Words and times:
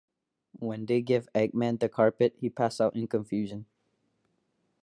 When 0.57 0.87
they 0.87 1.01
give 1.03 1.29
Eggman 1.35 1.79
the 1.79 1.87
carpet, 1.87 2.33
he 2.35 2.49
passes 2.49 2.81
out 2.81 2.95
in 2.95 3.05
confusion. 3.05 3.67